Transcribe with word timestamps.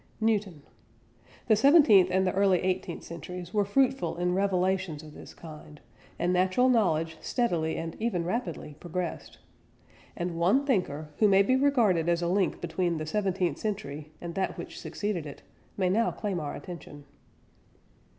NEWTON. 0.19 0.63
The 1.47 1.55
seventeenth 1.55 2.09
and 2.09 2.25
the 2.25 2.33
early 2.33 2.57
eighteenth 2.63 3.03
centuries 3.03 3.53
were 3.53 3.63
fruitful 3.65 4.17
in 4.17 4.33
revelations 4.33 5.03
of 5.03 5.13
this 5.13 5.35
kind, 5.35 5.79
and 6.17 6.33
natural 6.33 6.69
knowledge 6.69 7.17
steadily 7.21 7.77
and 7.77 7.95
even 7.99 8.25
rapidly 8.25 8.75
progressed. 8.79 9.37
And 10.17 10.39
one 10.39 10.65
thinker, 10.65 11.09
who 11.19 11.27
may 11.27 11.43
be 11.43 11.55
regarded 11.55 12.09
as 12.09 12.23
a 12.23 12.27
link 12.27 12.59
between 12.61 12.97
the 12.97 13.05
seventeenth 13.05 13.59
century 13.59 14.09
and 14.19 14.33
that 14.33 14.57
which 14.57 14.79
succeeded 14.81 15.27
it, 15.27 15.43
may 15.77 15.87
now 15.87 16.09
claim 16.09 16.39
our 16.39 16.55
attention. 16.55 17.03